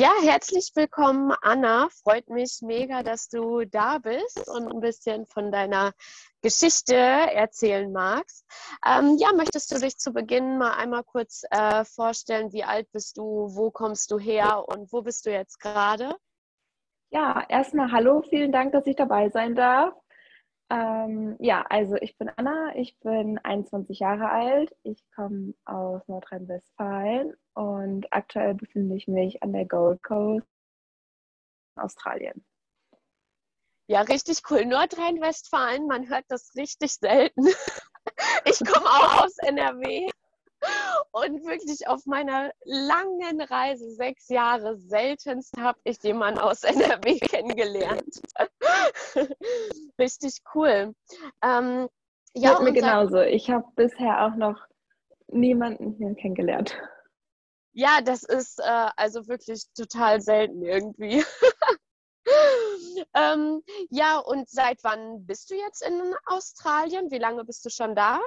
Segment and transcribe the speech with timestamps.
[0.00, 1.90] Ja, herzlich willkommen, Anna.
[1.90, 5.92] Freut mich mega, dass du da bist und ein bisschen von deiner
[6.40, 8.46] Geschichte erzählen magst.
[8.82, 13.18] Ähm, ja, möchtest du dich zu Beginn mal einmal kurz äh, vorstellen, wie alt bist
[13.18, 16.16] du, wo kommst du her und wo bist du jetzt gerade?
[17.10, 19.92] Ja, erstmal hallo, vielen Dank, dass ich dabei sein darf.
[20.70, 27.34] Ähm, ja, also ich bin Anna, ich bin 21 Jahre alt, ich komme aus Nordrhein-Westfalen
[27.54, 30.46] und aktuell befinde ich mich an der Gold Coast,
[31.74, 32.44] Australien.
[33.88, 34.64] Ja, richtig cool.
[34.64, 37.46] Nordrhein-Westfalen, man hört das richtig selten.
[38.44, 40.10] Ich komme auch aus NRW
[41.12, 48.20] und wirklich auf meiner langen Reise, sechs Jahre, seltenst habe ich jemanden aus NRW kennengelernt.
[49.98, 50.94] Richtig cool.
[51.42, 51.88] Ähm,
[52.34, 53.20] ja, Geht mir genauso.
[53.20, 54.56] Ich habe bisher auch noch
[55.28, 56.76] niemanden hier kennengelernt.
[57.72, 61.24] Ja, das ist äh, also wirklich total selten irgendwie.
[63.14, 67.10] ähm, ja, und seit wann bist du jetzt in Australien?
[67.10, 68.20] Wie lange bist du schon da?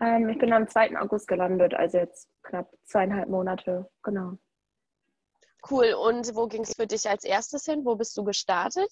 [0.00, 0.98] Ähm, ich bin am 2.
[0.98, 4.38] August gelandet, also jetzt knapp zweieinhalb Monate, genau.
[5.70, 5.94] Cool.
[5.94, 7.84] Und wo ging es für dich als erstes hin?
[7.84, 8.90] Wo bist du gestartet?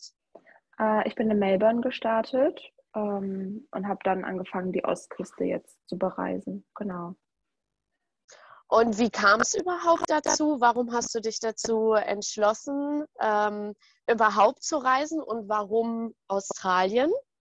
[0.81, 2.61] Äh, ich bin in Melbourne gestartet
[2.95, 6.65] ähm, und habe dann angefangen, die Ostküste jetzt zu bereisen.
[6.75, 7.15] Genau.
[8.69, 10.61] Und wie kam es überhaupt dazu?
[10.61, 13.75] Warum hast du dich dazu entschlossen, ähm,
[14.09, 17.11] überhaupt zu reisen und warum Australien?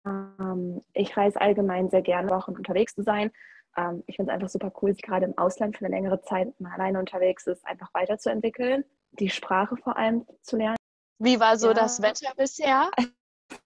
[0.06, 3.30] Ähm, ich reise allgemein sehr gerne, Wochen unterwegs zu sein.
[3.76, 6.58] Ähm, ich finde es einfach super cool, sich gerade im Ausland für eine längere Zeit
[6.58, 10.76] mal alleine unterwegs ist, einfach weiterzuentwickeln, die Sprache vor allem zu lernen.
[11.22, 11.74] Wie war so ja.
[11.74, 12.90] das Wetter bisher?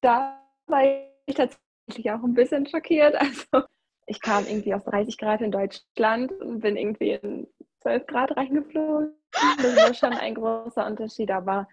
[0.00, 0.82] Da war
[1.26, 3.14] ich tatsächlich auch ein bisschen schockiert.
[3.20, 3.66] Also
[4.06, 7.48] ich kam irgendwie aus 30 Grad in Deutschland und bin irgendwie in
[7.82, 9.14] 12 Grad reingeflogen.
[9.32, 11.68] Das war schon ein großer Unterschied, aber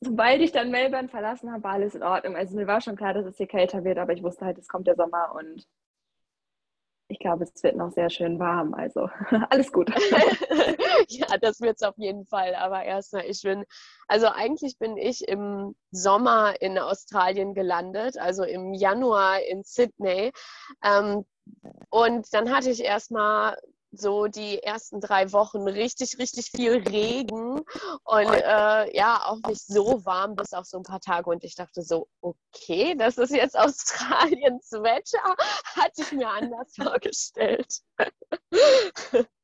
[0.00, 2.36] sobald ich dann Melbourne verlassen habe, war alles in Ordnung.
[2.36, 4.68] Also mir war schon klar, dass es hier kälter wird, aber ich wusste halt, es
[4.68, 5.66] kommt der Sommer und
[7.08, 8.74] ich glaube, es wird noch sehr schön warm.
[8.74, 9.08] Also
[9.50, 9.92] alles gut.
[11.30, 12.54] ja, das wird es auf jeden Fall.
[12.54, 13.64] Aber erstmal, ich bin,
[14.06, 20.32] also eigentlich bin ich im Sommer in Australien gelandet, also im Januar in Sydney.
[20.84, 21.24] Ähm,
[21.90, 23.56] und dann hatte ich erstmal
[23.90, 27.60] so die ersten drei Wochen richtig, richtig viel Regen
[28.04, 31.30] und äh, ja, auch nicht so warm bis auf so ein paar Tage.
[31.30, 35.36] Und ich dachte so, okay, das ist jetzt Australiens Wetter,
[35.74, 37.80] hatte ich mir anders vorgestellt.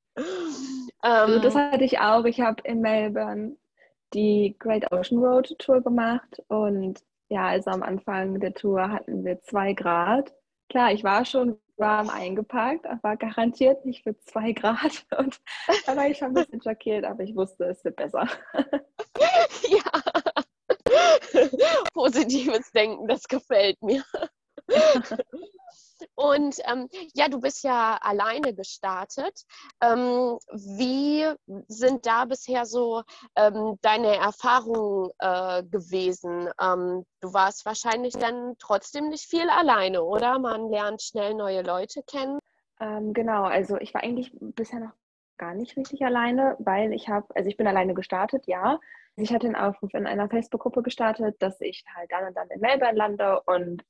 [1.01, 2.25] also das hatte ich auch.
[2.25, 3.57] Ich habe in Melbourne
[4.13, 9.41] die Great Ocean Road Tour gemacht und ja, also am Anfang der Tour hatten wir
[9.41, 10.33] zwei Grad.
[10.69, 15.05] Klar, ich war schon warm eingepackt, aber garantiert nicht für zwei Grad.
[15.19, 15.41] Und
[15.87, 18.29] da war ich schon ein bisschen schockiert, aber ich wusste, es wird besser.
[19.69, 20.03] Ja.
[21.95, 24.05] Positives Denken, das gefällt mir.
[26.15, 29.45] Und ähm, ja, du bist ja alleine gestartet.
[29.81, 31.27] Ähm, wie
[31.69, 33.03] sind da bisher so
[33.37, 36.49] ähm, deine Erfahrungen äh, gewesen?
[36.61, 40.39] Ähm, du warst wahrscheinlich dann trotzdem nicht viel alleine, oder?
[40.39, 42.39] Man lernt schnell neue Leute kennen.
[42.81, 44.93] Ähm, genau, also ich war eigentlich bisher noch
[45.37, 48.79] gar nicht richtig alleine, weil ich habe, also ich bin alleine gestartet, ja.
[49.17, 52.61] Ich hatte einen Aufruf in einer Facebook-Gruppe gestartet, dass ich halt dann und dann in
[52.61, 53.85] Melbourne lande und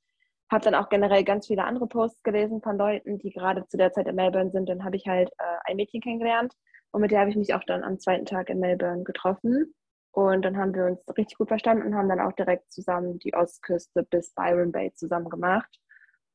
[0.51, 3.91] habe dann auch generell ganz viele andere Posts gelesen von Leuten, die gerade zu der
[3.91, 4.69] Zeit in Melbourne sind.
[4.69, 6.53] Dann habe ich halt äh, ein Mädchen kennengelernt
[6.91, 9.73] und mit der habe ich mich auch dann am zweiten Tag in Melbourne getroffen.
[10.11, 13.33] Und dann haben wir uns richtig gut verstanden und haben dann auch direkt zusammen die
[13.33, 15.77] Ostküste bis Byron Bay zusammen gemacht.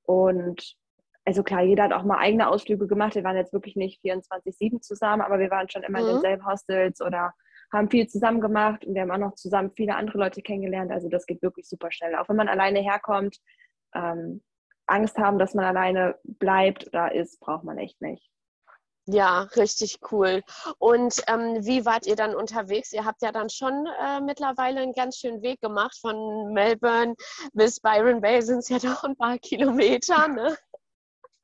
[0.03, 0.77] Und
[1.25, 3.15] also klar, jeder hat auch mal eigene Ausflüge gemacht.
[3.15, 6.07] Wir waren jetzt wirklich nicht 24-7 zusammen, aber wir waren schon immer mhm.
[6.07, 7.33] in denselben Hostels oder
[7.73, 10.91] haben viel zusammen gemacht und wir haben auch noch zusammen viele andere Leute kennengelernt.
[10.91, 12.17] Also das geht wirklich super schnell.
[12.17, 13.39] Auch wenn man alleine herkommt,
[13.95, 14.43] ähm,
[14.87, 18.31] Angst haben, dass man alleine bleibt oder ist, braucht man echt nicht.
[19.07, 20.43] Ja, richtig cool.
[20.79, 22.93] Und ähm, wie wart ihr dann unterwegs?
[22.93, 25.99] Ihr habt ja dann schon äh, mittlerweile einen ganz schönen Weg gemacht.
[26.01, 27.15] Von Melbourne
[27.53, 30.57] bis Byron Bay sind es ja doch ein paar Kilometer, ne?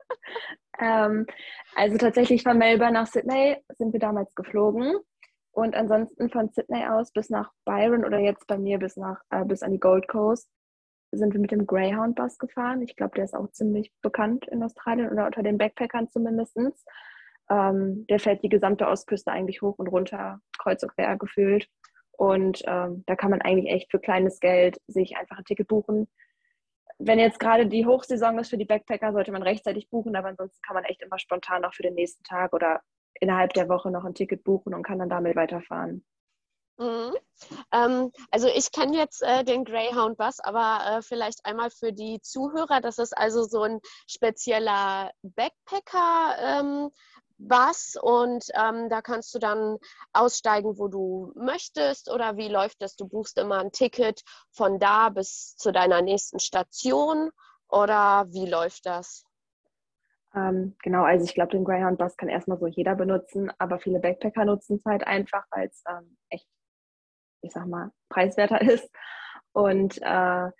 [0.78, 1.26] ähm,
[1.74, 4.94] also tatsächlich von Melbourne nach Sydney sind wir damals geflogen.
[5.50, 9.44] Und ansonsten von Sydney aus bis nach Byron oder jetzt bei mir bis nach äh,
[9.44, 10.48] bis an die Gold Coast
[11.12, 12.82] sind wir mit dem Greyhound-Bus gefahren.
[12.82, 16.56] Ich glaube, der ist auch ziemlich bekannt in Australien oder unter den Backpackern zumindest.
[17.48, 21.68] Ähm, der fährt die gesamte Ostküste eigentlich hoch und runter, kreuz und quer gefühlt.
[22.12, 26.08] Und ähm, da kann man eigentlich echt für kleines Geld sich einfach ein Ticket buchen.
[26.98, 30.60] Wenn jetzt gerade die Hochsaison ist für die Backpacker, sollte man rechtzeitig buchen, aber ansonsten
[30.62, 32.80] kann man echt immer spontan auch für den nächsten Tag oder
[33.20, 36.04] innerhalb der Woche noch ein Ticket buchen und kann dann damit weiterfahren.
[36.78, 37.14] Mhm.
[37.72, 42.20] Ähm, also ich kenne jetzt äh, den Greyhound Bus, aber äh, vielleicht einmal für die
[42.20, 46.36] Zuhörer, das ist also so ein spezieller Backpacker.
[46.38, 46.90] Ähm,
[47.38, 49.76] Bus und ähm, da kannst du dann
[50.12, 52.96] aussteigen, wo du möchtest oder wie läuft das?
[52.96, 57.30] Du buchst immer ein Ticket von da bis zu deiner nächsten Station
[57.68, 59.24] oder wie läuft das?
[60.34, 64.00] Ähm, genau, also ich glaube, den Greyhound Bus kann erstmal so jeder benutzen, aber viele
[64.00, 66.46] Backpacker nutzen es halt einfach, weil es ähm, echt,
[67.46, 68.88] ich sag mal, preiswerter ist.
[69.52, 70.50] Und äh,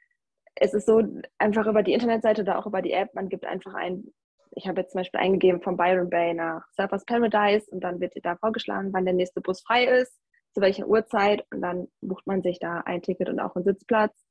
[0.54, 1.02] es ist so
[1.38, 4.04] einfach über die Internetseite oder auch über die App, man gibt einfach ein,
[4.52, 8.14] ich habe jetzt zum Beispiel eingegeben von Byron Bay nach Surfers Paradise und dann wird
[8.14, 10.18] dir da vorgeschlagen, wann der nächste Bus frei ist,
[10.54, 14.24] zu welcher Uhrzeit und dann bucht man sich da ein Ticket und auch einen Sitzplatz.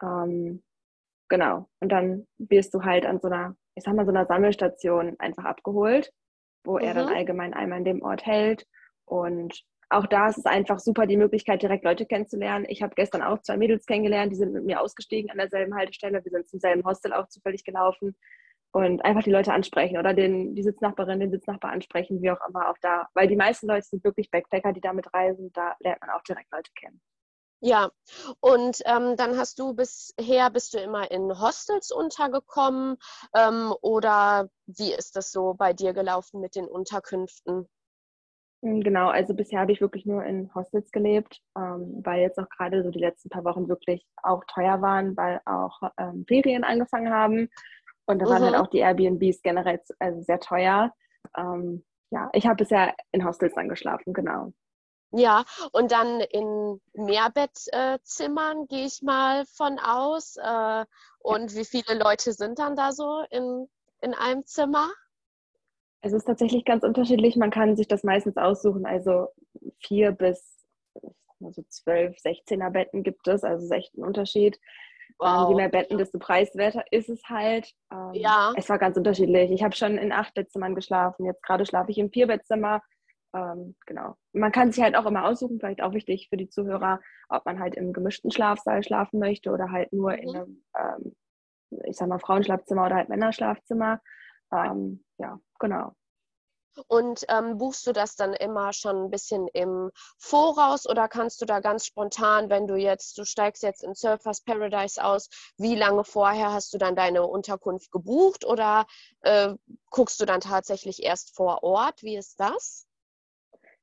[0.00, 0.62] Ähm,
[1.28, 1.68] genau.
[1.80, 5.44] Und dann wirst du halt an so einer ich sag mal, so einer Sammelstation einfach
[5.44, 6.12] abgeholt,
[6.64, 6.84] wo mhm.
[6.84, 7.16] er dann mhm.
[7.16, 8.66] allgemein einmal in dem Ort hält.
[9.04, 12.66] Und auch da ist es einfach super, die Möglichkeit, direkt Leute kennenzulernen.
[12.68, 16.22] Ich habe gestern auch zwei Mädels kennengelernt, die sind mit mir ausgestiegen an derselben Haltestelle.
[16.24, 18.14] Wir sind zum selben Hostel auch zufällig gelaufen
[18.72, 22.68] und einfach die Leute ansprechen oder den, die Sitznachbarin, den Sitznachbar ansprechen, wie auch immer
[22.68, 23.08] auch da.
[23.14, 25.50] Weil die meisten Leute sind wirklich Backpacker, die damit reisen.
[25.54, 27.00] Da lernt man auch direkt Leute kennen.
[27.60, 27.90] Ja,
[28.38, 32.98] und ähm, dann hast du bisher, bist du immer in Hostels untergekommen
[33.34, 37.68] ähm, oder wie ist das so bei dir gelaufen mit den Unterkünften?
[38.62, 42.48] Hm, genau, also bisher habe ich wirklich nur in Hostels gelebt, ähm, weil jetzt auch
[42.48, 47.12] gerade so die letzten paar Wochen wirklich auch teuer waren, weil auch ähm, Ferien angefangen
[47.12, 47.48] haben
[48.08, 48.56] und da waren halt mhm.
[48.56, 50.92] halt auch die Airbnbs generell also sehr teuer.
[51.36, 54.52] Ähm, ja, ich habe bisher in Hostels dann geschlafen, genau.
[55.10, 60.36] Ja, und dann in Mehrbettzimmern gehe ich mal von aus.
[60.36, 60.84] Äh,
[61.20, 63.68] und wie viele Leute sind dann da so in,
[64.00, 64.88] in einem Zimmer?
[66.00, 67.36] Es ist tatsächlich ganz unterschiedlich.
[67.36, 68.86] Man kann sich das meistens aussuchen.
[68.86, 69.28] Also
[69.80, 70.58] vier bis
[71.44, 73.44] also zwölf, 16er Betten gibt es.
[73.44, 74.58] Also ist echt ein Unterschied.
[75.18, 75.44] Wow.
[75.44, 77.72] Ähm, je mehr Betten, desto preiswerter ist es halt.
[77.92, 78.52] Ähm, ja.
[78.56, 79.50] Es war ganz unterschiedlich.
[79.50, 81.26] Ich habe schon in acht Bettzimmern geschlafen.
[81.26, 82.82] Jetzt gerade schlafe ich im Vierbettzimmer.
[83.34, 84.14] Ähm, genau.
[84.32, 87.58] Man kann sich halt auch immer aussuchen, vielleicht auch wichtig für die Zuhörer, ob man
[87.58, 90.18] halt im gemischten Schlafsaal schlafen möchte oder halt nur mhm.
[90.18, 91.16] in einem, ähm,
[91.84, 94.00] ich sag mal, Frauenschlafzimmer oder halt Männerschlafzimmer.
[94.52, 95.94] Ähm, ja, genau.
[96.86, 101.44] Und ähm, buchst du das dann immer schon ein bisschen im Voraus oder kannst du
[101.44, 106.04] da ganz spontan, wenn du jetzt, du steigst jetzt in Surfers Paradise aus, wie lange
[106.04, 108.86] vorher hast du dann deine Unterkunft gebucht oder
[109.22, 109.54] äh,
[109.90, 112.02] guckst du dann tatsächlich erst vor Ort?
[112.02, 112.86] Wie ist das?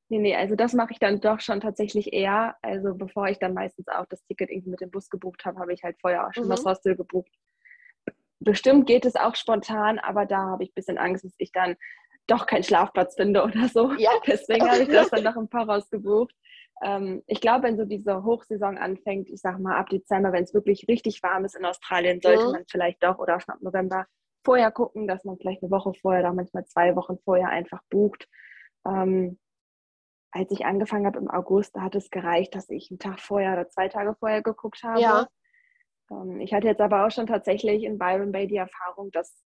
[0.08, 2.56] Nee, nee, also das mache ich dann doch schon tatsächlich eher.
[2.62, 5.74] Also bevor ich dann meistens auch das Ticket irgendwie mit dem Bus gebucht habe, habe
[5.74, 6.52] ich halt vorher auch schon mhm.
[6.52, 7.31] das Hostel gebucht.
[8.40, 11.76] Bestimmt geht es auch spontan, aber da habe ich ein bisschen Angst, dass ich dann
[12.28, 13.94] doch keinen Schlafplatz finde oder so.
[13.94, 14.12] Ja.
[14.28, 16.36] Deswegen habe ich das dann noch im Voraus gebucht.
[16.84, 20.54] Ähm, ich glaube, wenn so diese Hochsaison anfängt, ich sage mal ab Dezember, wenn es
[20.54, 22.52] wirklich richtig warm ist in Australien, sollte mhm.
[22.52, 24.06] man vielleicht doch oder schon ab November
[24.44, 28.28] vorher gucken, dass man vielleicht eine Woche vorher oder manchmal zwei Wochen vorher einfach bucht.
[28.86, 29.40] Ähm,
[30.31, 33.54] als ich angefangen habe im August, da hat es gereicht, dass ich einen Tag vorher
[33.54, 35.00] oder zwei Tage vorher geguckt habe.
[35.00, 35.28] Ja.
[36.12, 39.44] Ähm, ich hatte jetzt aber auch schon tatsächlich in Byron Bay die Erfahrung, dass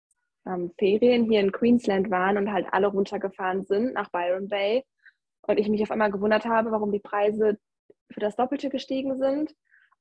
[0.45, 4.83] ähm, Ferien hier in Queensland waren und halt alle runtergefahren sind nach Byron Bay.
[5.45, 7.57] Und ich mich auf einmal gewundert habe, warum die Preise
[8.11, 9.53] für das Doppelte gestiegen sind.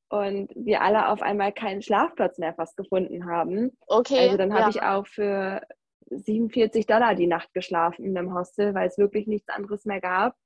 [0.09, 3.77] Und wir alle auf einmal keinen Schlafplatz mehr fast gefunden haben.
[3.87, 4.21] Okay.
[4.21, 4.69] Also dann habe ja.
[4.69, 5.63] ich auch für
[6.11, 10.37] 47 Dollar die Nacht geschlafen in einem Hostel, weil es wirklich nichts anderes mehr gab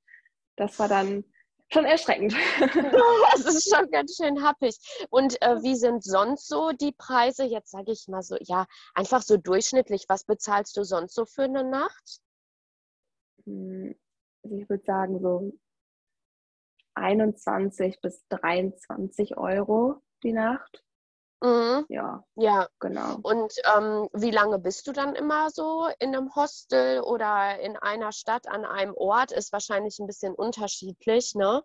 [0.57, 1.23] das war dann
[1.71, 2.33] schon erschreckend.
[3.31, 4.75] Das ist schon ganz schön happig.
[5.09, 7.43] Und äh, wie sind sonst so die Preise?
[7.43, 10.05] Jetzt sage ich mal so, ja, einfach so durchschnittlich.
[10.07, 12.21] Was bezahlst du sonst so für eine Nacht?
[13.45, 13.95] Hm,
[14.43, 15.53] also ich würde sagen so
[16.95, 20.83] 21 bis 23 Euro die Nacht.
[21.41, 21.85] Mhm.
[21.89, 22.23] Ja.
[22.35, 22.67] Ja.
[22.79, 23.19] Genau.
[23.21, 28.11] Und ähm, wie lange bist du dann immer so in einem Hostel oder in einer
[28.11, 29.31] Stadt an einem Ort?
[29.31, 31.61] Ist wahrscheinlich ein bisschen unterschiedlich, ne?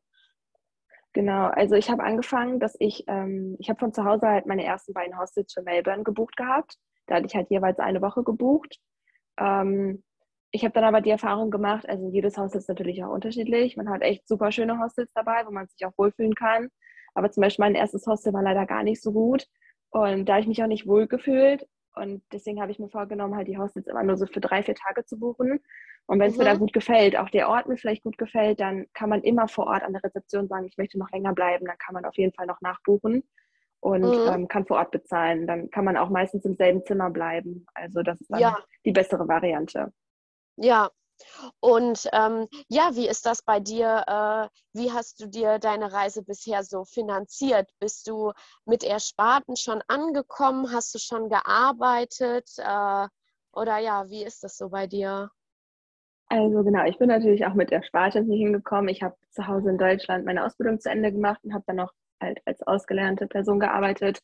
[1.14, 4.64] Genau, also ich habe angefangen, dass ich, ähm, ich habe von zu Hause halt meine
[4.64, 6.76] ersten beiden Hostels für Melbourne gebucht gehabt.
[7.06, 8.78] Da hatte ich halt jeweils eine Woche gebucht.
[9.38, 10.04] Ähm,
[10.52, 13.76] ich habe dann aber die Erfahrung gemacht, also jedes Hostel ist natürlich auch unterschiedlich.
[13.76, 16.68] Man hat echt super schöne Hostels dabei, wo man sich auch wohlfühlen kann.
[17.14, 19.46] Aber zum Beispiel mein erstes Hostel war leider gar nicht so gut.
[19.92, 21.66] Und da habe ich mich auch nicht wohl gefühlt.
[21.94, 24.74] Und deswegen habe ich mir vorgenommen, halt die Hostels immer nur so für drei, vier
[24.74, 25.60] Tage zu buchen.
[26.06, 26.38] Und wenn es mhm.
[26.38, 29.48] mir da gut gefällt, auch der Ort mir vielleicht gut gefällt, dann kann man immer
[29.48, 31.66] vor Ort an der Rezeption sagen, ich möchte noch länger bleiben.
[31.66, 33.22] Dann kann man auf jeden Fall noch nachbuchen
[33.80, 34.32] und mhm.
[34.32, 35.46] ähm, kann vor Ort bezahlen.
[35.46, 37.66] Dann kann man auch meistens im selben Zimmer bleiben.
[37.74, 38.58] Also das ist dann ja.
[38.86, 39.92] die bessere Variante.
[40.56, 40.90] Ja,
[41.60, 44.04] Und ähm, ja, wie ist das bei dir?
[44.06, 47.70] Äh, wie hast du dir deine Reise bisher so finanziert?
[47.78, 48.32] Bist du
[48.64, 50.72] mit Ersparten schon angekommen?
[50.72, 52.48] Hast du schon gearbeitet?
[52.58, 53.08] Äh,
[53.52, 55.30] oder ja, wie ist das so bei dir?
[56.28, 58.88] Also genau, ich bin natürlich auch mit Ersparten hier hingekommen.
[58.88, 61.92] Ich habe zu Hause in Deutschland meine Ausbildung zu Ende gemacht und habe dann noch
[62.22, 64.22] halt als ausgelernte Person gearbeitet,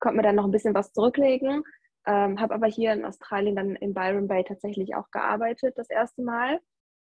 [0.00, 1.62] konnte mir dann noch ein bisschen was zurücklegen.
[2.06, 6.22] Ähm, habe aber hier in Australien dann in Byron Bay tatsächlich auch gearbeitet, das erste
[6.22, 6.60] Mal.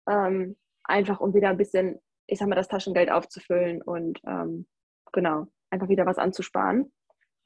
[0.07, 4.67] Ähm, einfach um wieder ein bisschen, ich sag mal, das Taschengeld aufzufüllen und ähm,
[5.11, 6.93] genau, einfach wieder was anzusparen.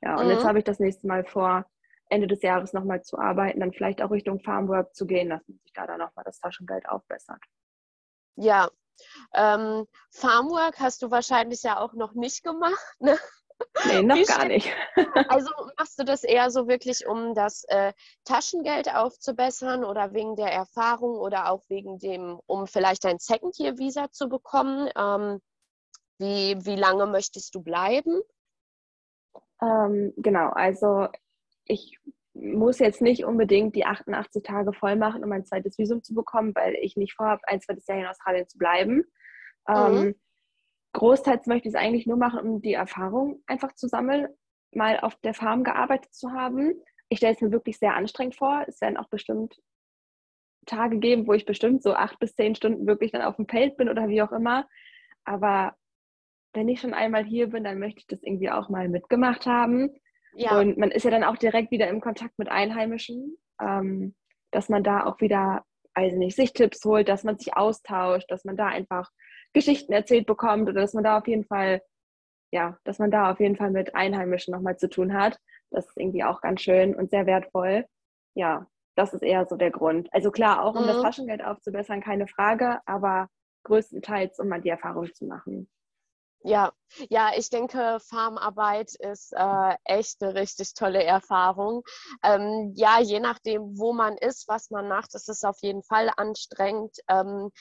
[0.01, 0.31] Ja, und mhm.
[0.31, 1.65] jetzt habe ich das nächste Mal vor,
[2.09, 5.59] Ende des Jahres nochmal zu arbeiten, dann vielleicht auch Richtung Farmwork zu gehen, dass man
[5.59, 7.41] sich da dann nochmal das Taschengeld aufbessert.
[8.35, 8.69] Ja,
[9.33, 13.17] ähm, Farmwork hast du wahrscheinlich ja auch noch nicht gemacht, ne?
[13.87, 14.69] Nee, noch gar nicht.
[15.29, 17.93] also machst du das eher so wirklich, um das äh,
[18.25, 24.29] Taschengeld aufzubessern oder wegen der Erfahrung oder auch wegen dem, um vielleicht ein Second-Year-Visa zu
[24.29, 24.89] bekommen?
[24.97, 25.41] Ähm,
[26.19, 28.21] wie, wie lange möchtest du bleiben?
[29.61, 31.07] Ähm, genau, also
[31.65, 31.97] ich
[32.33, 36.53] muss jetzt nicht unbedingt die 88 Tage voll machen, um ein zweites Visum zu bekommen,
[36.55, 39.05] weil ich nicht vorhabe, ein zweites Jahr in Australien zu bleiben.
[39.67, 39.75] Mhm.
[39.75, 40.15] Ähm,
[40.93, 44.27] großteils möchte ich es eigentlich nur machen, um die Erfahrung einfach zu sammeln,
[44.73, 46.73] mal auf der Farm gearbeitet zu haben.
[47.09, 48.63] Ich stelle es mir wirklich sehr anstrengend vor.
[48.67, 49.59] Es werden auch bestimmt
[50.65, 53.77] Tage geben, wo ich bestimmt so acht bis zehn Stunden wirklich dann auf dem Feld
[53.77, 54.67] bin oder wie auch immer.
[55.25, 55.75] Aber
[56.53, 59.91] wenn ich schon einmal hier bin, dann möchte ich das irgendwie auch mal mitgemacht haben.
[60.33, 60.59] Ja.
[60.59, 64.15] Und man ist ja dann auch direkt wieder im Kontakt mit Einheimischen, ähm,
[64.51, 68.45] dass man da auch wieder, also nicht, sich Tipps holt, dass man sich austauscht, dass
[68.45, 69.09] man da einfach
[69.53, 71.81] Geschichten erzählt bekommt oder dass man da auf jeden Fall,
[72.51, 75.39] ja, dass man da auf jeden Fall mit Einheimischen nochmal zu tun hat.
[75.71, 77.85] Das ist irgendwie auch ganz schön und sehr wertvoll.
[78.35, 80.11] Ja, das ist eher so der Grund.
[80.13, 80.87] Also klar, auch um mhm.
[80.87, 83.29] das Taschengeld aufzubessern, keine Frage, aber
[83.63, 85.69] größtenteils, um mal die Erfahrung zu machen.
[86.41, 86.71] Ja,
[87.09, 91.83] ja, ich denke, Farmarbeit ist äh, echt eine richtig tolle Erfahrung.
[92.23, 96.09] Ähm, ja, je nachdem, wo man ist, was man macht, ist es auf jeden Fall
[96.15, 96.95] anstrengend.
[97.09, 97.51] Ähm,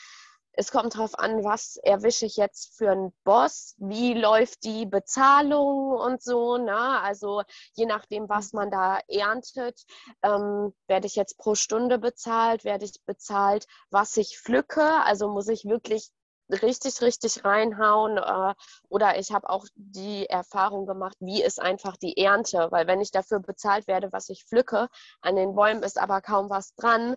[0.58, 5.92] es kommt darauf an, was erwische ich jetzt für einen Boss, wie läuft die Bezahlung
[5.92, 6.58] und so.
[6.58, 6.76] Ne?
[6.76, 7.42] Also
[7.74, 9.84] je nachdem, was man da erntet,
[10.24, 14.82] ähm, werde ich jetzt pro Stunde bezahlt, werde ich bezahlt, was ich pflücke.
[15.04, 16.10] Also muss ich wirklich
[16.50, 18.18] richtig, richtig reinhauen.
[18.18, 18.54] Äh,
[18.88, 22.68] oder ich habe auch die Erfahrung gemacht, wie ist einfach die Ernte.
[22.70, 24.88] Weil wenn ich dafür bezahlt werde, was ich pflücke,
[25.20, 27.16] an den Bäumen ist aber kaum was dran,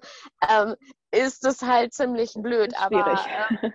[0.50, 0.76] ähm,
[1.12, 2.74] ist es halt ziemlich blöd.
[2.80, 3.20] Aber
[3.62, 3.72] äh,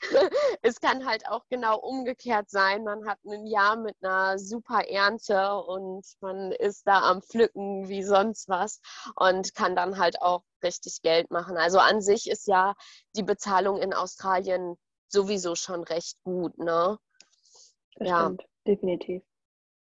[0.62, 2.84] es kann halt auch genau umgekehrt sein.
[2.84, 8.02] Man hat ein Jahr mit einer super Ernte und man ist da am Pflücken wie
[8.02, 8.80] sonst was
[9.16, 11.56] und kann dann halt auch richtig Geld machen.
[11.56, 12.74] Also an sich ist ja
[13.16, 14.76] die Bezahlung in Australien
[15.08, 16.98] sowieso schon recht gut, ne?
[17.96, 18.24] Das ja.
[18.24, 19.22] Stimmt, definitiv.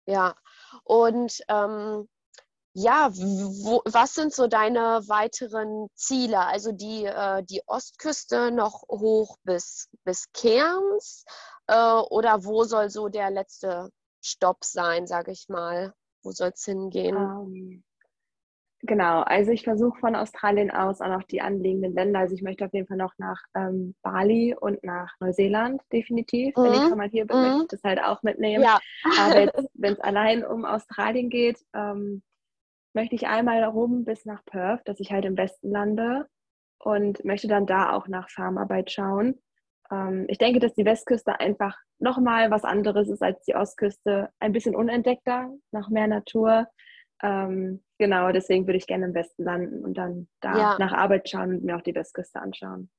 [0.07, 0.35] Ja,
[0.85, 2.09] und ähm,
[2.73, 6.39] ja, wo, was sind so deine weiteren Ziele?
[6.41, 11.25] Also die, äh, die Ostküste noch hoch bis, bis Cairns
[11.67, 15.93] äh, oder wo soll so der letzte Stopp sein, sage ich mal?
[16.23, 17.17] Wo soll es hingehen?
[17.17, 17.85] Um, ähm,
[18.83, 22.21] Genau, also ich versuche von Australien aus auch noch die anliegenden Länder.
[22.21, 26.57] Also ich möchte auf jeden Fall noch nach ähm, Bali und nach Neuseeland definitiv.
[26.57, 26.63] Mhm.
[26.63, 26.89] Wenn ich mhm.
[26.89, 27.43] schon mal hier bin, mhm.
[27.43, 28.63] möchte ich das halt auch mitnehmen.
[28.63, 28.79] Ja.
[29.19, 32.23] Aber wenn es allein um Australien geht, ähm,
[32.95, 36.29] möchte ich einmal rum bis nach Perth, dass ich halt im Westen lande
[36.79, 39.41] und möchte dann da auch nach Farmarbeit schauen.
[39.91, 44.31] Ähm, ich denke, dass die Westküste einfach nochmal was anderes ist als die Ostküste.
[44.39, 46.69] Ein bisschen unentdeckter, nach mehr Natur.
[47.23, 50.79] Ähm, genau, deswegen würde ich gerne im Westen landen und dann da ja.
[50.79, 52.91] nach Arbeit schauen und mir auch die Westküste anschauen.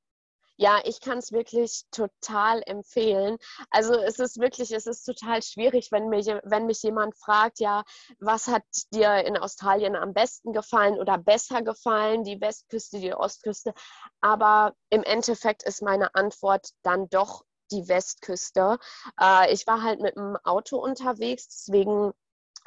[0.62, 3.38] Ja, ich kann es wirklich total empfehlen.
[3.70, 7.86] Also es ist wirklich, es ist total schwierig, wenn mich, wenn mich jemand fragt, ja,
[8.20, 13.74] was hat dir in Australien am besten gefallen oder besser gefallen, die Westküste, die Ostküste.
[14.20, 18.80] Aber im Endeffekt ist meine Antwort dann doch die Westküste.
[19.18, 22.12] Äh, ich war halt mit dem Auto unterwegs, deswegen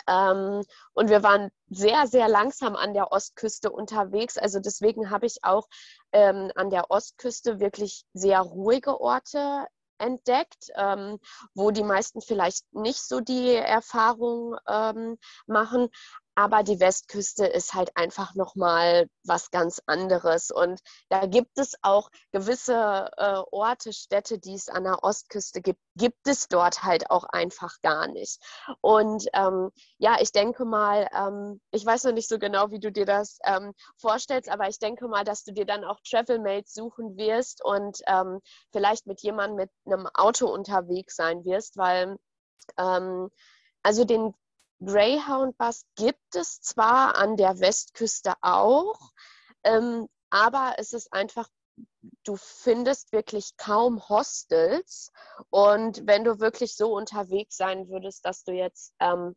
[0.06, 0.62] ähm,
[0.94, 4.36] und wir waren sehr, sehr langsam an der Ostküste unterwegs.
[4.38, 5.68] Also deswegen habe ich auch
[6.12, 9.66] ähm, an der Ostküste wirklich sehr ruhige Orte
[9.98, 11.18] entdeckt, ähm,
[11.54, 15.88] wo die meisten vielleicht nicht so die Erfahrung ähm, machen.
[16.34, 20.50] Aber die Westküste ist halt einfach nochmal was ganz anderes.
[20.50, 25.80] Und da gibt es auch gewisse äh, Orte, Städte, die es an der Ostküste gibt,
[25.96, 28.40] gibt es dort halt auch einfach gar nicht.
[28.80, 32.90] Und ähm, ja, ich denke mal, ähm, ich weiß noch nicht so genau, wie du
[32.90, 37.16] dir das ähm, vorstellst, aber ich denke mal, dass du dir dann auch Travelmates suchen
[37.16, 38.40] wirst und ähm,
[38.72, 42.16] vielleicht mit jemandem mit einem Auto unterwegs sein wirst, weil
[42.78, 43.28] ähm,
[43.82, 44.34] also den
[44.84, 48.98] Greyhound-Bus gibt es zwar an der Westküste auch,
[49.64, 51.48] ähm, aber es ist einfach,
[52.24, 55.10] du findest wirklich kaum Hostels.
[55.50, 59.34] Und wenn du wirklich so unterwegs sein würdest, dass du jetzt ähm,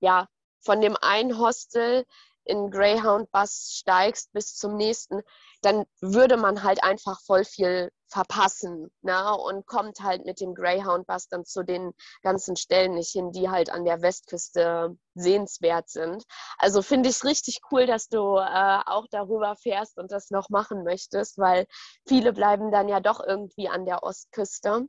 [0.00, 0.28] ja
[0.60, 2.04] von dem einen Hostel
[2.44, 5.22] in Greyhound-Bus steigst bis zum nächsten,
[5.60, 9.34] dann würde man halt einfach voll viel verpassen ne?
[9.36, 11.92] und kommt halt mit dem Greyhound-Bus dann zu den
[12.22, 16.24] ganzen Stellen nicht hin, die halt an der Westküste sehenswert sind.
[16.58, 20.50] Also finde ich es richtig cool, dass du äh, auch darüber fährst und das noch
[20.50, 21.66] machen möchtest, weil
[22.06, 24.86] viele bleiben dann ja doch irgendwie an der Ostküste.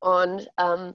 [0.00, 0.94] Und ähm,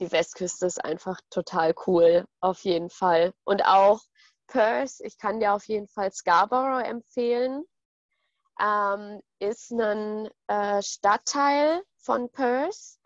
[0.00, 3.34] die Westküste ist einfach total cool, auf jeden Fall.
[3.44, 4.00] Und auch
[4.46, 7.64] Perth, ich kann dir auf jeden Fall Scarborough empfehlen.
[8.60, 12.98] Ähm, ist ein äh, Stadtteil von Perth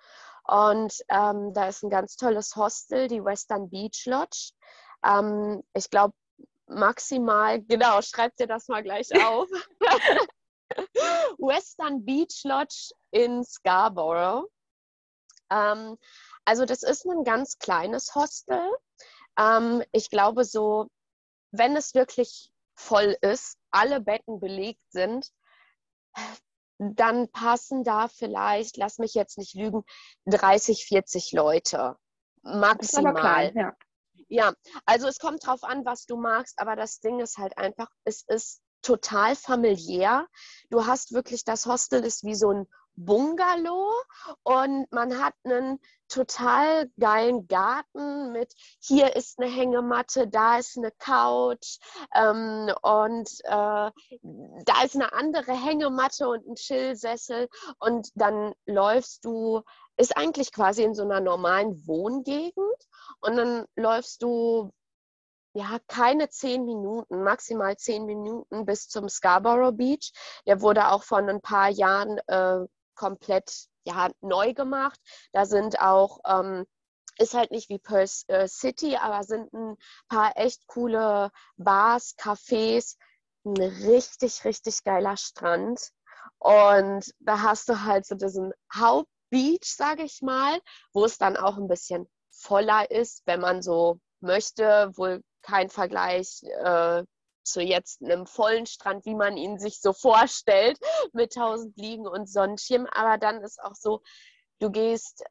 [0.45, 4.53] und ähm, da ist ein ganz tolles Hostel, die Western Beach Lodge.
[5.05, 6.15] Ähm, ich glaube,
[6.67, 9.49] maximal, genau, schreib dir das mal gleich auf.
[11.39, 14.49] Western Beach Lodge in Scarborough.
[15.51, 15.99] Ähm,
[16.45, 18.71] also das ist ein ganz kleines Hostel.
[19.37, 20.89] Ähm, ich glaube so
[21.53, 25.31] wenn es wirklich voll ist, alle Betten belegt sind,
[26.79, 29.85] dann passen da vielleicht, lass mich jetzt nicht lügen,
[30.27, 31.97] 30, 40 Leute.
[32.43, 33.15] Maximal.
[33.15, 33.77] Klein, ja.
[34.29, 34.55] ja,
[34.87, 38.25] also es kommt drauf an, was du magst, aber das Ding ist halt einfach, es
[38.29, 40.27] ist total familiär.
[40.71, 42.67] Du hast wirklich, das Hostel ist wie so ein
[42.97, 43.91] Bungalow
[44.43, 45.79] und man hat einen
[46.09, 51.79] total geilen Garten mit hier ist eine Hängematte, da ist eine Couch
[52.15, 53.91] ähm, und äh,
[54.23, 59.63] da ist eine andere Hängematte und ein Chillsessel und dann läufst du,
[59.97, 62.87] ist eigentlich quasi in so einer normalen Wohngegend
[63.21, 64.73] und dann läufst du
[65.53, 70.13] ja, keine zehn Minuten, maximal zehn Minuten bis zum Scarborough Beach.
[70.47, 72.67] Der wurde auch vor ein paar Jahren äh,
[73.01, 75.01] komplett ja, neu gemacht.
[75.33, 76.67] Da sind auch, ähm,
[77.17, 79.77] ist halt nicht wie Perth äh, City, aber sind ein
[80.09, 82.97] paar echt coole Bars, Cafés,
[83.45, 85.81] ein richtig, richtig geiler Strand.
[86.39, 90.61] Und da hast du halt so diesen Hauptbeach, sage ich mal,
[90.93, 94.91] wo es dann auch ein bisschen voller ist, wenn man so möchte.
[94.97, 97.03] Wohl kein Vergleich äh,
[97.43, 100.79] zu jetzt einem vollen Strand, wie man ihn sich so vorstellt,
[101.13, 102.87] mit tausend Liegen und Sonnenschirm.
[102.93, 104.03] Aber dann ist auch so,
[104.61, 105.25] du gehst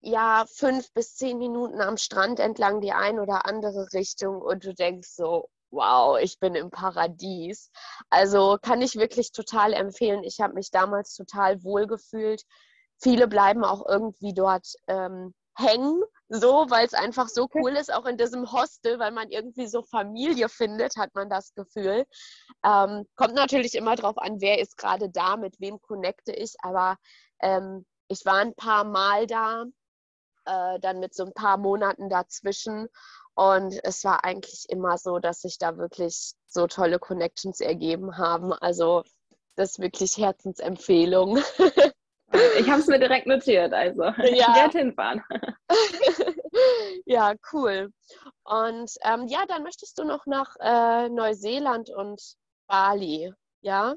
[0.00, 4.74] ja fünf bis zehn Minuten am Strand entlang die ein oder andere Richtung und du
[4.74, 7.70] denkst so, wow, ich bin im Paradies.
[8.10, 10.24] Also kann ich wirklich total empfehlen.
[10.24, 12.42] Ich habe mich damals total wohl gefühlt.
[13.00, 18.06] Viele bleiben auch irgendwie dort ähm, hängen, so, weil es einfach so cool ist, auch
[18.06, 22.04] in diesem Hostel, weil man irgendwie so Familie findet, hat man das Gefühl.
[22.64, 26.96] Ähm, kommt natürlich immer darauf an, wer ist gerade da, mit wem connecte ich, aber
[27.40, 29.64] ähm, ich war ein paar Mal da,
[30.44, 32.88] äh, dann mit so ein paar Monaten dazwischen
[33.34, 38.52] und es war eigentlich immer so, dass sich da wirklich so tolle Connections ergeben haben.
[38.52, 39.04] Also
[39.54, 41.38] das ist wirklich Herzensempfehlung.
[42.58, 44.14] Ich habe es mir direkt notiert, also ja.
[44.24, 45.22] ich werde hinfahren.
[47.06, 47.90] ja, cool.
[48.44, 52.20] Und ähm, ja, dann möchtest du noch nach äh, Neuseeland und
[52.66, 53.94] Bali, ja?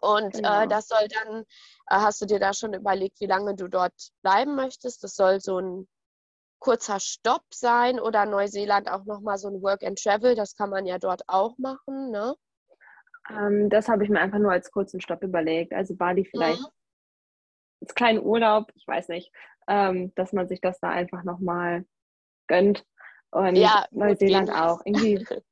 [0.00, 0.62] Und äh, genau.
[0.62, 1.44] äh, das soll dann, äh,
[1.88, 5.04] hast du dir da schon überlegt, wie lange du dort bleiben möchtest?
[5.04, 5.88] Das soll so ein
[6.58, 10.86] kurzer Stopp sein oder Neuseeland auch nochmal so ein Work and Travel, das kann man
[10.86, 12.34] ja dort auch machen, ne?
[13.30, 15.72] Ähm, das habe ich mir einfach nur als kurzen Stopp überlegt.
[15.72, 16.77] Also Bali vielleicht mhm
[17.80, 19.32] als kleinen Urlaub, ich weiß nicht,
[19.68, 21.84] ähm, dass man sich das da einfach nochmal
[22.46, 22.84] gönnt.
[23.30, 24.80] Und ja, Neuseeland auch.
[24.84, 25.24] Irgendwie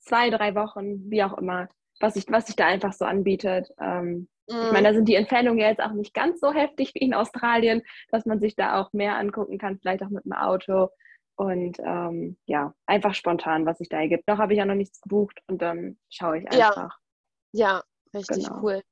[0.00, 1.68] zwei, drei Wochen, wie auch immer,
[2.00, 3.70] was sich was ich da einfach so anbietet.
[3.80, 4.66] Ähm, mm.
[4.66, 7.14] Ich meine, da sind die Entfernungen ja jetzt auch nicht ganz so heftig wie in
[7.14, 10.88] Australien, dass man sich da auch mehr angucken kann, vielleicht auch mit dem Auto.
[11.36, 14.26] Und ähm, ja, einfach spontan, was sich da ergibt.
[14.26, 16.98] Noch habe ich ja noch nichts gebucht und dann schaue ich einfach.
[17.52, 17.82] Ja, ja
[18.14, 18.60] richtig genau.
[18.62, 18.82] cool.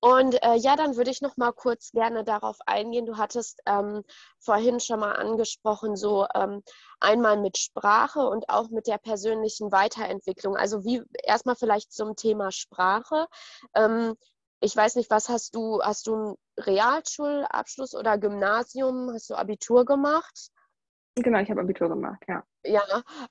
[0.00, 3.06] Und äh, ja, dann würde ich noch mal kurz gerne darauf eingehen.
[3.06, 4.02] Du hattest ähm,
[4.38, 6.62] vorhin schon mal angesprochen, so ähm,
[7.00, 10.56] einmal mit Sprache und auch mit der persönlichen Weiterentwicklung.
[10.56, 13.26] Also wie erstmal vielleicht zum Thema Sprache.
[13.74, 14.14] Ähm,
[14.60, 15.82] ich weiß nicht, was hast du?
[15.82, 19.10] Hast du einen Realschulabschluss oder Gymnasium?
[19.12, 20.50] Hast du Abitur gemacht?
[21.16, 22.42] Genau, ich habe Abitur gemacht, ja.
[22.64, 22.82] Ja,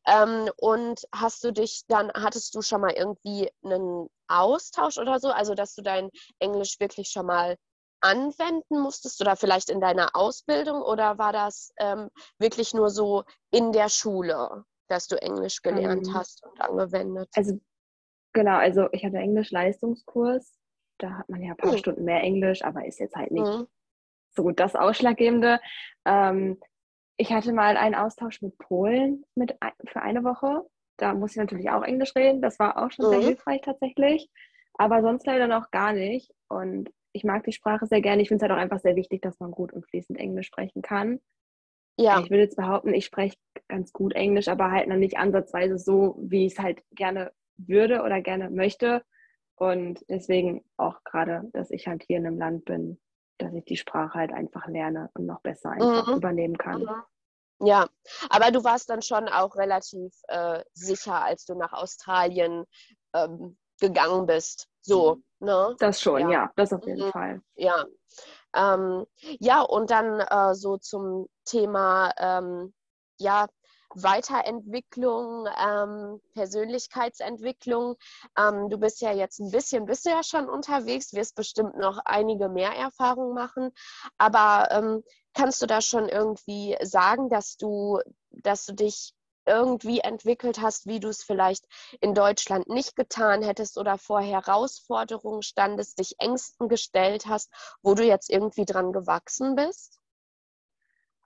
[0.06, 5.30] ähm, und hast du dich dann, hattest du schon mal irgendwie einen Austausch oder so?
[5.30, 6.10] Also, dass du dein
[6.40, 7.58] Englisch wirklich schon mal
[8.04, 13.72] anwenden musstest oder vielleicht in deiner Ausbildung oder war das ähm, wirklich nur so in
[13.72, 17.30] der Schule, dass du Englisch gelernt ähm, hast und angewendet?
[17.34, 17.60] Also,
[18.34, 20.54] genau, also ich hatte Englisch-Leistungskurs.
[21.00, 21.78] Da hat man ja ein paar mhm.
[21.78, 23.68] Stunden mehr Englisch, aber ist jetzt halt nicht mhm.
[24.36, 25.62] so das Ausschlaggebende.
[26.06, 26.60] Ähm,
[27.18, 30.68] ich hatte mal einen Austausch mit Polen mit, für eine Woche.
[30.98, 32.42] Da muss ich natürlich auch Englisch reden.
[32.42, 33.12] Das war auch schon mhm.
[33.12, 34.30] sehr hilfreich tatsächlich.
[34.76, 36.32] Aber sonst leider noch gar nicht.
[36.48, 38.22] Und ich mag die Sprache sehr gerne.
[38.22, 40.82] Ich finde es halt auch einfach sehr wichtig, dass man gut und fließend Englisch sprechen
[40.82, 41.20] kann.
[41.98, 42.20] Ja.
[42.20, 46.16] Ich würde jetzt behaupten, ich spreche ganz gut Englisch, aber halt noch nicht ansatzweise so,
[46.20, 49.04] wie ich es halt gerne würde oder gerne möchte.
[49.56, 53.00] Und deswegen auch gerade, dass ich halt hier in einem Land bin,
[53.38, 56.18] dass ich die Sprache halt einfach lerne und noch besser einfach mhm.
[56.18, 56.82] übernehmen kann.
[56.82, 57.04] Mhm.
[57.66, 57.88] Ja,
[58.30, 62.66] aber du warst dann schon auch relativ äh, sicher, als du nach Australien
[63.14, 64.68] ähm, gegangen bist.
[64.82, 65.48] So, mhm.
[65.48, 65.76] ne?
[65.80, 67.12] Das schon, ja, ja das auf jeden mhm.
[67.12, 67.42] Fall.
[67.56, 67.86] Ja.
[68.56, 69.06] Ähm,
[69.40, 72.74] ja, und dann äh, so zum Thema, ähm,
[73.18, 73.48] ja,
[73.96, 77.96] Weiterentwicklung, ähm, Persönlichkeitsentwicklung.
[78.38, 82.00] Ähm, du bist ja jetzt ein bisschen, bist du ja schon unterwegs, wirst bestimmt noch
[82.06, 83.72] einige mehr Erfahrungen machen.
[84.18, 88.00] Aber ähm, kannst du da schon irgendwie sagen, dass du,
[88.32, 89.14] dass du dich
[89.46, 91.66] irgendwie entwickelt hast, wie du es vielleicht
[92.00, 98.04] in Deutschland nicht getan hättest oder vor Herausforderungen standest, dich Ängsten gestellt hast, wo du
[98.04, 100.00] jetzt irgendwie dran gewachsen bist?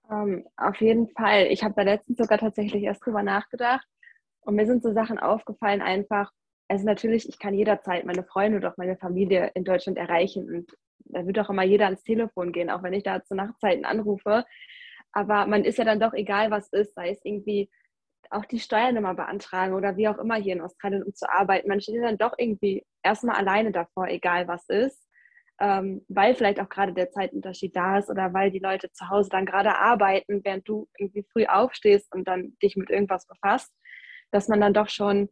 [0.09, 1.47] Ähm, auf jeden Fall.
[1.47, 3.85] Ich habe da letztens sogar tatsächlich erst drüber nachgedacht
[4.41, 6.31] und mir sind so Sachen aufgefallen, einfach,
[6.69, 10.71] also natürlich, ich kann jederzeit meine Freunde oder auch meine Familie in Deutschland erreichen und
[10.99, 14.45] da wird auch immer jeder ans Telefon gehen, auch wenn ich da zu Nachtzeiten anrufe.
[15.11, 17.69] Aber man ist ja dann doch egal, was ist, sei es irgendwie
[18.29, 21.69] auch die Steuernummer beantragen oder wie auch immer hier in Australien, um zu arbeiten.
[21.69, 25.07] Man steht ja dann doch irgendwie erstmal alleine davor, egal was ist
[25.59, 29.29] ähm, weil vielleicht auch gerade der Zeitunterschied da ist oder weil die Leute zu Hause
[29.29, 33.73] dann gerade arbeiten, während du irgendwie früh aufstehst und dann dich mit irgendwas befasst,
[34.31, 35.29] dass man dann doch schon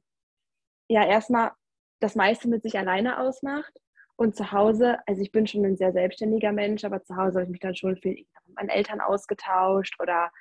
[0.87, 1.51] ja erstmal
[1.99, 3.73] das meiste mit sich alleine ausmacht
[4.17, 7.43] und zu Hause, also ich bin schon ein sehr selbstständiger Mensch, aber zu Hause habe
[7.43, 10.31] ich mich dann schon viel mit meinen Eltern ausgetauscht oder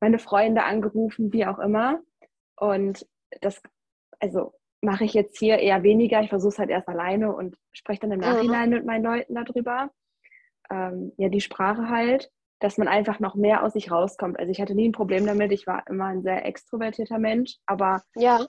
[0.00, 2.00] meine Freunde angerufen, wie auch immer.
[2.56, 3.06] Und
[3.40, 3.60] das,
[4.20, 6.20] also mache ich jetzt hier eher weniger.
[6.22, 8.26] Ich versuche es halt erst alleine und spreche dann im mhm.
[8.26, 8.76] Nachhinein mhm.
[8.76, 9.90] mit meinen Leuten darüber.
[10.70, 14.38] Ähm, ja, die Sprache halt, dass man einfach noch mehr aus sich rauskommt.
[14.38, 15.52] Also ich hatte nie ein Problem damit.
[15.52, 18.46] Ich war immer ein sehr extrovertierter Mensch, aber ja.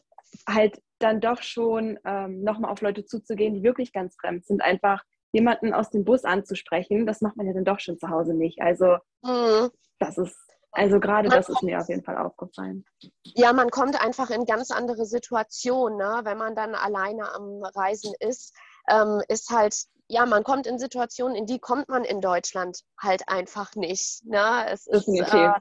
[0.47, 4.61] Halt dann doch schon ähm, nochmal auf Leute zuzugehen, die wirklich ganz fremd sind.
[4.61, 8.33] Einfach jemanden aus dem Bus anzusprechen, das macht man ja dann doch schon zu Hause
[8.33, 8.61] nicht.
[8.61, 9.69] Also mhm.
[9.99, 10.37] das ist
[10.71, 12.85] also gerade das ist mir auf jeden Fall aufgefallen.
[13.23, 16.21] Ja, man kommt einfach in ganz andere Situationen, ne?
[16.23, 18.53] wenn man dann alleine am Reisen ist.
[18.87, 19.75] Ähm, ist halt,
[20.07, 24.23] ja, man kommt in Situationen, in die kommt man in Deutschland halt einfach nicht.
[24.25, 24.65] Ne?
[24.67, 25.51] Es ist, äh,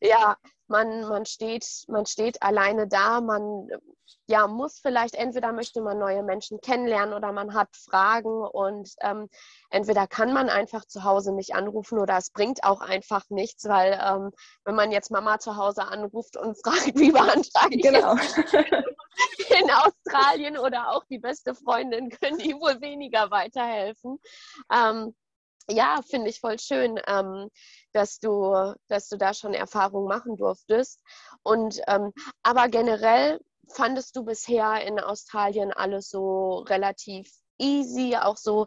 [0.00, 0.36] ja,
[0.68, 3.68] man, man, steht, man steht alleine da, man
[4.26, 9.28] ja, muss vielleicht, entweder möchte man neue Menschen kennenlernen oder man hat Fragen und ähm,
[9.70, 14.00] entweder kann man einfach zu Hause nicht anrufen oder es bringt auch einfach nichts, weil
[14.02, 14.30] ähm,
[14.64, 18.14] wenn man jetzt Mama zu Hause anruft und fragt, wie beantrage ich genau.
[19.60, 24.18] in Australien oder auch die beste Freundin, können die wohl weniger weiterhelfen.
[24.72, 25.14] Ähm,
[25.68, 27.48] ja, finde ich voll schön, ähm,
[27.92, 31.00] dass, du, dass du da schon Erfahrungen machen durftest.
[31.42, 32.12] Und ähm,
[32.42, 38.66] aber generell fandest du bisher in Australien alles so relativ easy, auch so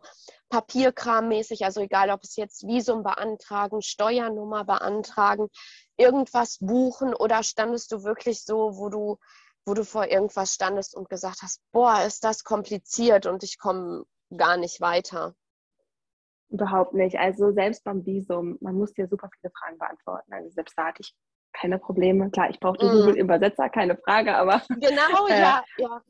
[0.50, 5.50] Papierkrammäßig, also egal ob es jetzt Visum beantragen, Steuernummer beantragen,
[5.98, 9.18] irgendwas buchen oder standest du wirklich so, wo du,
[9.66, 14.06] wo du vor irgendwas standest und gesagt hast, boah, ist das kompliziert und ich komme
[14.36, 15.36] gar nicht weiter?
[16.50, 17.18] Überhaupt nicht.
[17.18, 20.32] Also selbst beim Visum, man muss dir super viele Fragen beantworten.
[20.32, 21.14] Also selbst da hatte ich
[21.60, 22.30] keine Probleme.
[22.32, 22.90] Klar, ich brauchte mm.
[22.90, 24.62] Google-Übersetzer, keine Frage, aber.
[24.70, 26.02] Genau, äh, ja, ja.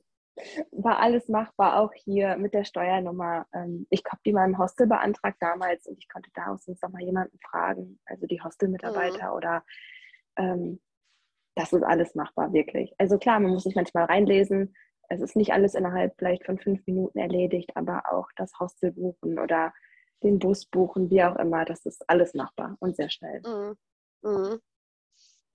[0.71, 3.47] War alles machbar, auch hier mit der Steuernummer.
[3.53, 7.01] Ähm, ich habe die mal im Hostel beantragt damals und ich konnte daraus uns nochmal
[7.01, 9.35] jemanden fragen, also die Hostelmitarbeiter mm.
[9.35, 9.63] oder
[10.37, 10.79] ähm,
[11.55, 12.93] das ist alles machbar, wirklich.
[12.99, 14.75] Also klar, man muss sich manchmal reinlesen,
[15.09, 19.39] es ist nicht alles innerhalb vielleicht von fünf Minuten erledigt, aber auch das Hostel buchen
[19.39, 19.73] oder
[20.23, 23.41] den Bus buchen, wie auch immer, das ist alles machbar und sehr schnell.
[23.45, 23.77] Mhm.
[24.21, 24.59] Mhm.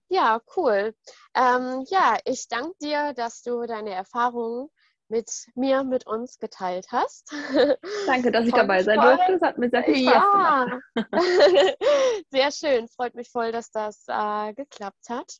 [0.08, 0.94] Ja, cool.
[1.34, 4.68] Ähm, ja, ich danke dir, dass du deine Erfahrungen
[5.08, 7.30] mit mir, mit uns geteilt hast.
[8.06, 9.34] Danke, dass ich dabei sein durfte.
[9.34, 10.64] Es hat mir sehr viel Spaß ja.
[10.64, 10.82] gemacht.
[12.30, 12.88] sehr schön.
[12.88, 15.30] Freut mich voll, dass das äh, geklappt hat.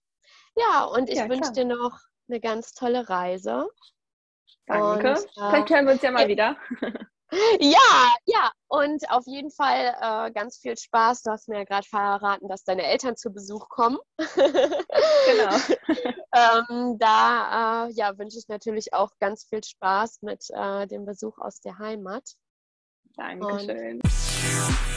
[0.56, 1.98] Ja, und ich ja, wünsche dir noch
[2.28, 3.66] eine ganz tolle Reise.
[4.66, 5.10] Danke.
[5.10, 6.28] Und, äh, Vielleicht hören wir uns ja mal ja.
[6.28, 6.56] wieder.
[7.60, 11.22] Ja, ja, und auf jeden Fall äh, ganz viel Spaß.
[11.22, 13.98] Du hast mir ja gerade verraten, dass deine Eltern zu Besuch kommen.
[14.18, 15.56] genau.
[16.34, 21.38] ähm, da äh, ja, wünsche ich natürlich auch ganz viel Spaß mit äh, dem Besuch
[21.38, 22.34] aus der Heimat.
[23.16, 24.00] Dankeschön.
[24.02, 24.91] Und